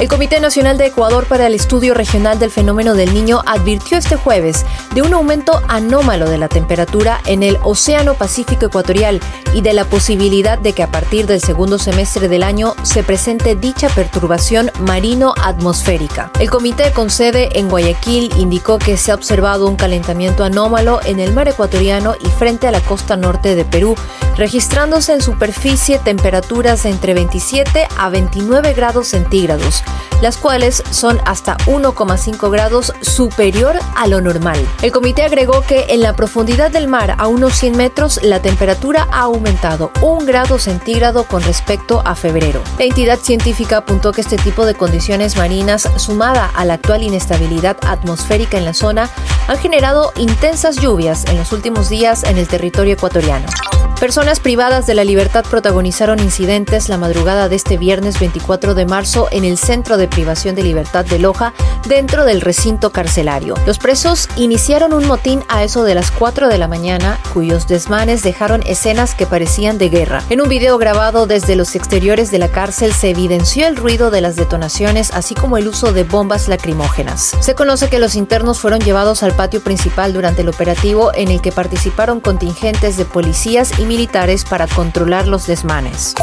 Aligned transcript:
El 0.00 0.08
Comité 0.08 0.40
Nacional 0.40 0.76
de 0.76 0.86
Ecuador 0.86 1.26
para 1.26 1.46
el 1.46 1.54
Estudio 1.54 1.94
Regional 1.94 2.40
del 2.40 2.50
Fenómeno 2.50 2.94
del 2.94 3.14
Niño 3.14 3.42
advirtió 3.46 3.96
este 3.96 4.16
jueves 4.16 4.66
de 4.92 5.02
un 5.02 5.14
aumento 5.14 5.62
anómalo 5.68 6.28
de 6.28 6.36
la 6.36 6.48
temperatura 6.48 7.20
en 7.26 7.44
el 7.44 7.58
Océano 7.62 8.14
Pacífico 8.14 8.66
Ecuatorial 8.66 9.20
y 9.54 9.60
de 9.60 9.72
la 9.72 9.84
posibilidad 9.84 10.58
de 10.58 10.72
que 10.72 10.82
a 10.82 10.90
partir 10.90 11.26
del 11.26 11.40
segundo 11.40 11.78
semestre 11.78 12.28
del 12.28 12.42
año 12.42 12.74
se 12.82 13.04
presente 13.04 13.54
dicha 13.54 13.88
perturbación 13.88 14.72
marino-atmosférica. 14.80 16.32
El 16.40 16.50
comité 16.50 16.90
con 16.90 17.08
sede 17.08 17.56
en 17.58 17.68
Guayaquil 17.68 18.32
indicó 18.36 18.80
que 18.80 18.96
se 18.96 19.12
ha 19.12 19.14
observado 19.14 19.68
un 19.68 19.76
calentamiento 19.76 20.42
anómalo 20.42 21.00
en 21.04 21.20
el 21.20 21.32
mar 21.32 21.46
ecuatoriano 21.46 22.16
y 22.20 22.26
frente 22.30 22.66
a 22.66 22.72
la 22.72 22.80
costa 22.80 23.16
norte 23.16 23.54
de 23.54 23.64
Perú, 23.64 23.94
registrándose 24.36 25.12
en 25.12 25.22
superficie 25.22 25.98
temperaturas 25.98 26.84
entre 26.84 27.14
27 27.14 27.88
a 27.96 28.08
29 28.08 28.74
grados 28.74 29.08
centígrados 29.08 29.82
las 30.24 30.38
cuales 30.38 30.82
son 30.90 31.20
hasta 31.26 31.58
1,5 31.66 32.50
grados 32.50 32.94
superior 33.02 33.78
a 33.94 34.06
lo 34.06 34.22
normal. 34.22 34.56
El 34.80 34.90
comité 34.90 35.22
agregó 35.22 35.60
que 35.60 35.84
en 35.90 36.00
la 36.00 36.14
profundidad 36.14 36.70
del 36.70 36.88
mar 36.88 37.14
a 37.18 37.26
unos 37.26 37.54
100 37.56 37.76
metros 37.76 38.20
la 38.22 38.40
temperatura 38.40 39.06
ha 39.12 39.20
aumentado 39.20 39.90
un 40.00 40.24
grado 40.24 40.58
centígrado 40.58 41.24
con 41.24 41.42
respecto 41.42 42.00
a 42.06 42.14
febrero. 42.14 42.62
La 42.78 42.86
entidad 42.86 43.18
científica 43.18 43.78
apuntó 43.78 44.12
que 44.12 44.22
este 44.22 44.38
tipo 44.38 44.64
de 44.64 44.74
condiciones 44.74 45.36
marinas, 45.36 45.88
sumada 45.96 46.50
a 46.54 46.64
la 46.64 46.74
actual 46.74 47.02
inestabilidad 47.02 47.76
atmosférica 47.86 48.56
en 48.56 48.64
la 48.64 48.72
zona, 48.72 49.10
han 49.46 49.58
generado 49.58 50.12
intensas 50.16 50.76
lluvias 50.76 51.26
en 51.26 51.36
los 51.36 51.52
últimos 51.52 51.90
días 51.90 52.24
en 52.24 52.38
el 52.38 52.48
territorio 52.48 52.94
ecuatoriano. 52.94 53.46
Personas 54.04 54.38
privadas 54.38 54.86
de 54.86 54.92
la 54.92 55.02
libertad 55.02 55.46
protagonizaron 55.48 56.20
incidentes 56.20 56.90
la 56.90 56.98
madrugada 56.98 57.48
de 57.48 57.56
este 57.56 57.78
viernes 57.78 58.20
24 58.20 58.74
de 58.74 58.84
marzo 58.84 59.28
en 59.30 59.46
el 59.46 59.56
Centro 59.56 59.96
de 59.96 60.08
Privación 60.08 60.54
de 60.54 60.62
Libertad 60.62 61.06
de 61.06 61.18
Loja, 61.18 61.54
dentro 61.88 62.26
del 62.26 62.42
recinto 62.42 62.92
carcelario. 62.92 63.54
Los 63.66 63.78
presos 63.78 64.28
iniciaron 64.36 64.92
un 64.92 65.06
motín 65.06 65.42
a 65.48 65.64
eso 65.64 65.84
de 65.84 65.94
las 65.94 66.10
4 66.10 66.48
de 66.48 66.58
la 66.58 66.68
mañana, 66.68 67.18
cuyos 67.32 67.66
desmanes 67.66 68.22
dejaron 68.22 68.62
escenas 68.66 69.14
que 69.14 69.24
parecían 69.24 69.78
de 69.78 69.88
guerra. 69.88 70.22
En 70.28 70.42
un 70.42 70.50
video 70.50 70.76
grabado 70.76 71.26
desde 71.26 71.56
los 71.56 71.74
exteriores 71.74 72.30
de 72.30 72.38
la 72.38 72.48
cárcel 72.48 72.92
se 72.92 73.08
evidenció 73.08 73.66
el 73.66 73.74
ruido 73.74 74.10
de 74.10 74.20
las 74.20 74.36
detonaciones, 74.36 75.12
así 75.14 75.34
como 75.34 75.56
el 75.56 75.66
uso 75.66 75.94
de 75.94 76.04
bombas 76.04 76.48
lacrimógenas. 76.48 77.38
Se 77.40 77.54
conoce 77.54 77.88
que 77.88 77.98
los 77.98 78.16
internos 78.16 78.58
fueron 78.58 78.80
llevados 78.80 79.22
al 79.22 79.32
patio 79.32 79.62
principal 79.62 80.12
durante 80.12 80.42
el 80.42 80.50
operativo 80.50 81.10
en 81.14 81.28
el 81.28 81.40
que 81.40 81.52
participaron 81.52 82.20
contingentes 82.20 82.98
de 82.98 83.06
policías 83.06 83.78
y 83.78 83.93
militares 83.94 84.44
para 84.44 84.66
controlar 84.66 85.28
los 85.28 85.46
desmanes. 85.46 86.16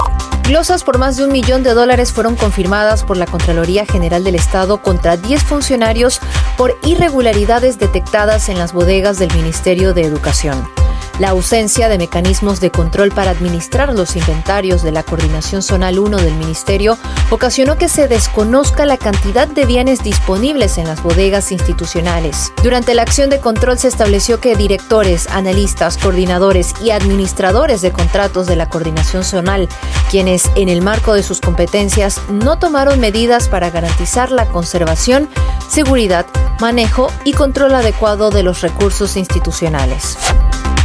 Glosas 0.44 0.84
por 0.84 0.98
más 0.98 1.16
de 1.16 1.24
un 1.24 1.32
millón 1.32 1.64
de 1.64 1.74
dólares 1.74 2.12
fueron 2.12 2.36
confirmadas 2.36 3.06
por 3.06 3.16
la 3.16 3.26
Contraloría 3.26 3.86
General 3.86 4.26
del 4.26 4.36
Estado 4.36 4.82
contra 4.82 5.16
10 5.16 5.42
funcionarios 5.44 6.20
por 6.58 6.78
irregularidades 6.84 7.80
detectadas 7.80 8.50
en 8.50 8.60
las 8.60 8.74
bodegas 8.74 9.20
del 9.20 9.34
Ministerio 9.34 9.94
de 9.94 10.02
Educación. 10.02 10.81
La 11.22 11.30
ausencia 11.30 11.88
de 11.88 12.00
mecanismos 12.00 12.62
de 12.62 12.72
control 12.72 13.12
para 13.12 13.30
administrar 13.30 13.94
los 13.94 14.16
inventarios 14.16 14.82
de 14.82 14.92
la 14.92 15.04
Coordinación 15.04 15.62
Zonal 15.62 16.00
1 16.00 16.18
del 16.18 16.34
Ministerio 16.34 16.98
ocasionó 17.30 17.78
que 17.78 17.90
se 17.90 18.08
desconozca 18.08 18.88
la 18.88 18.98
cantidad 18.98 19.48
de 19.48 19.68
bienes 19.68 20.02
disponibles 20.02 20.80
en 20.80 20.88
las 20.88 21.04
bodegas 21.04 21.52
institucionales. 21.52 22.52
Durante 22.64 22.96
la 22.96 23.04
acción 23.04 23.30
de 23.30 23.40
control 23.40 23.78
se 23.78 23.90
estableció 23.90 24.40
que 24.40 24.56
directores, 24.56 25.28
analistas, 25.28 26.00
coordinadores 26.00 26.74
y 26.82 26.90
administradores 26.90 27.84
de 27.84 27.92
contratos 27.92 28.48
de 28.48 28.56
la 28.56 28.68
Coordinación 28.68 29.24
Zonal, 29.24 29.70
quienes 30.10 30.50
en 30.56 30.70
el 30.70 30.82
marco 30.82 31.14
de 31.14 31.22
sus 31.22 31.40
competencias 31.40 32.20
no 32.32 32.58
tomaron 32.58 33.00
medidas 33.00 33.48
para 33.48 33.70
garantizar 33.70 34.32
la 34.32 34.48
conservación, 34.48 35.30
seguridad, 35.70 36.26
manejo 36.60 37.12
y 37.26 37.34
control 37.34 37.76
adecuado 37.76 38.32
de 38.32 38.42
los 38.42 38.62
recursos 38.62 39.18
institucionales. 39.18 40.18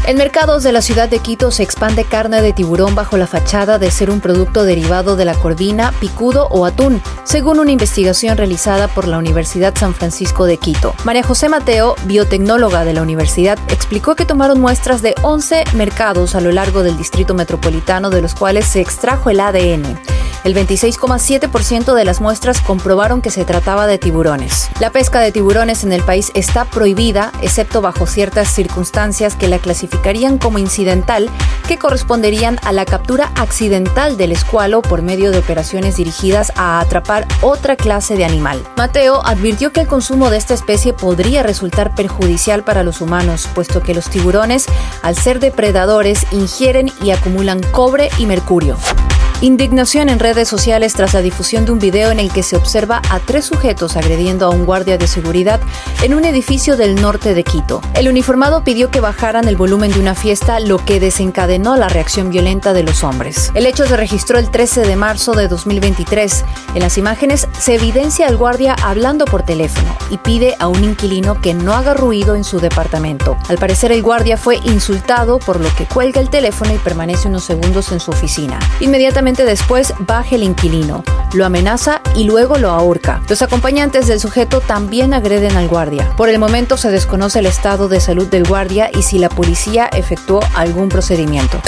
En 0.06 0.16
mercados 0.16 0.62
de 0.62 0.70
la 0.70 0.82
ciudad 0.82 1.08
de 1.08 1.18
Quito 1.18 1.50
se 1.50 1.64
expande 1.64 2.04
carne 2.04 2.40
de 2.40 2.52
tiburón 2.52 2.94
bajo 2.94 3.16
la 3.16 3.26
fachada 3.26 3.80
de 3.80 3.90
ser 3.90 4.08
un 4.08 4.20
producto 4.20 4.62
derivado 4.62 5.16
de 5.16 5.24
la 5.24 5.34
corvina, 5.34 5.92
picudo 5.98 6.46
o 6.46 6.64
atún, 6.64 7.02
según 7.24 7.58
una 7.58 7.72
investigación 7.72 8.36
realizada 8.36 8.86
por 8.86 9.08
la 9.08 9.18
Universidad 9.18 9.74
San 9.76 9.94
Francisco 9.94 10.44
de 10.44 10.58
Quito. 10.58 10.94
María 11.02 11.24
José 11.24 11.48
Mateo, 11.48 11.96
biotecnóloga 12.04 12.84
de 12.84 12.92
la 12.92 13.02
universidad, 13.02 13.58
explicó 13.68 14.14
que 14.14 14.24
tomaron 14.24 14.60
muestras 14.60 15.02
de 15.02 15.16
11 15.22 15.64
mercados 15.74 16.36
a 16.36 16.40
lo 16.40 16.52
largo 16.52 16.84
del 16.84 16.96
distrito 16.96 17.34
metropolitano 17.34 18.08
de 18.08 18.22
los 18.22 18.36
cuales 18.36 18.64
se 18.64 18.80
extrajo 18.80 19.30
el 19.30 19.40
ADN. 19.40 20.15
El 20.46 20.54
26,7% 20.54 21.92
de 21.92 22.04
las 22.04 22.20
muestras 22.20 22.60
comprobaron 22.60 23.20
que 23.20 23.30
se 23.30 23.44
trataba 23.44 23.88
de 23.88 23.98
tiburones. 23.98 24.68
La 24.78 24.92
pesca 24.92 25.18
de 25.18 25.32
tiburones 25.32 25.82
en 25.82 25.92
el 25.92 26.04
país 26.04 26.30
está 26.34 26.64
prohibida, 26.66 27.32
excepto 27.42 27.82
bajo 27.82 28.06
ciertas 28.06 28.46
circunstancias 28.54 29.34
que 29.34 29.48
la 29.48 29.58
clasificarían 29.58 30.38
como 30.38 30.60
incidental, 30.60 31.28
que 31.66 31.78
corresponderían 31.78 32.60
a 32.62 32.70
la 32.70 32.84
captura 32.84 33.32
accidental 33.34 34.16
del 34.16 34.30
escualo 34.30 34.82
por 34.82 35.02
medio 35.02 35.32
de 35.32 35.38
operaciones 35.38 35.96
dirigidas 35.96 36.52
a 36.54 36.78
atrapar 36.78 37.26
otra 37.42 37.74
clase 37.74 38.14
de 38.14 38.24
animal. 38.24 38.62
Mateo 38.76 39.26
advirtió 39.26 39.72
que 39.72 39.80
el 39.80 39.88
consumo 39.88 40.30
de 40.30 40.36
esta 40.36 40.54
especie 40.54 40.92
podría 40.92 41.42
resultar 41.42 41.92
perjudicial 41.96 42.62
para 42.62 42.84
los 42.84 43.00
humanos, 43.00 43.48
puesto 43.52 43.82
que 43.82 43.94
los 43.94 44.08
tiburones, 44.08 44.66
al 45.02 45.16
ser 45.16 45.40
depredadores, 45.40 46.24
ingieren 46.30 46.92
y 47.02 47.10
acumulan 47.10 47.60
cobre 47.72 48.10
y 48.16 48.26
mercurio. 48.26 48.76
Indignación 49.42 50.08
en 50.08 50.18
redes 50.18 50.48
sociales 50.48 50.94
tras 50.94 51.12
la 51.12 51.20
difusión 51.20 51.66
de 51.66 51.72
un 51.72 51.78
video 51.78 52.10
en 52.10 52.18
el 52.18 52.32
que 52.32 52.42
se 52.42 52.56
observa 52.56 53.02
a 53.10 53.20
tres 53.20 53.44
sujetos 53.44 53.94
agrediendo 53.94 54.46
a 54.46 54.48
un 54.48 54.64
guardia 54.64 54.96
de 54.96 55.06
seguridad 55.06 55.60
en 56.02 56.14
un 56.14 56.24
edificio 56.24 56.78
del 56.78 56.94
norte 56.94 57.34
de 57.34 57.44
Quito. 57.44 57.82
El 57.94 58.08
uniformado 58.08 58.64
pidió 58.64 58.90
que 58.90 59.00
bajaran 59.00 59.46
el 59.46 59.58
volumen 59.58 59.92
de 59.92 60.00
una 60.00 60.14
fiesta, 60.14 60.58
lo 60.58 60.82
que 60.82 61.00
desencadenó 61.00 61.76
la 61.76 61.90
reacción 61.90 62.30
violenta 62.30 62.72
de 62.72 62.82
los 62.82 63.04
hombres. 63.04 63.52
El 63.54 63.66
hecho 63.66 63.86
se 63.86 63.98
registró 63.98 64.38
el 64.38 64.50
13 64.50 64.86
de 64.86 64.96
marzo 64.96 65.32
de 65.34 65.48
2023. 65.48 66.44
En 66.74 66.80
las 66.80 66.96
imágenes 66.96 67.46
se 67.60 67.74
evidencia 67.74 68.28
al 68.28 68.38
guardia 68.38 68.74
hablando 68.82 69.26
por 69.26 69.42
teléfono 69.42 69.94
y 70.08 70.16
pide 70.16 70.56
a 70.60 70.68
un 70.68 70.82
inquilino 70.82 71.42
que 71.42 71.52
no 71.52 71.74
haga 71.74 71.92
ruido 71.92 72.36
en 72.36 72.44
su 72.44 72.58
departamento. 72.58 73.36
Al 73.50 73.58
parecer 73.58 73.92
el 73.92 74.02
guardia 74.02 74.38
fue 74.38 74.56
insultado 74.64 75.38
por 75.40 75.60
lo 75.60 75.68
que 75.76 75.84
cuelga 75.84 76.22
el 76.22 76.30
teléfono 76.30 76.72
y 76.72 76.78
permanece 76.78 77.28
unos 77.28 77.44
segundos 77.44 77.92
en 77.92 78.00
su 78.00 78.12
oficina. 78.12 78.58
Después 79.26 79.92
baja 79.98 80.36
el 80.36 80.44
inquilino, 80.44 81.02
lo 81.34 81.44
amenaza 81.44 82.00
y 82.14 82.24
luego 82.24 82.58
lo 82.58 82.70
ahorca. 82.70 83.20
Los 83.28 83.42
acompañantes 83.42 84.06
del 84.06 84.20
sujeto 84.20 84.60
también 84.60 85.12
agreden 85.14 85.56
al 85.56 85.66
guardia. 85.66 86.12
Por 86.16 86.28
el 86.28 86.38
momento 86.38 86.76
se 86.76 86.92
desconoce 86.92 87.40
el 87.40 87.46
estado 87.46 87.88
de 87.88 87.98
salud 87.98 88.28
del 88.28 88.46
guardia 88.46 88.88
y 88.96 89.02
si 89.02 89.18
la 89.18 89.28
policía 89.28 89.86
efectuó 89.86 90.38
algún 90.54 90.88
procedimiento. 90.88 91.60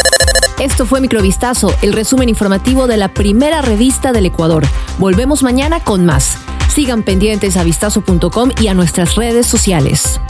Esto 0.60 0.86
fue 0.86 1.00
Microvistazo, 1.00 1.74
el 1.82 1.94
resumen 1.94 2.28
informativo 2.28 2.86
de 2.86 2.96
la 2.96 3.08
primera 3.08 3.60
revista 3.60 4.12
del 4.12 4.26
Ecuador. 4.26 4.64
Volvemos 4.98 5.42
mañana 5.42 5.80
con 5.80 6.06
más. 6.06 6.38
Sigan 6.72 7.02
pendientes 7.02 7.56
a 7.56 7.64
vistazo.com 7.64 8.52
y 8.60 8.68
a 8.68 8.74
nuestras 8.74 9.16
redes 9.16 9.46
sociales. 9.46 10.20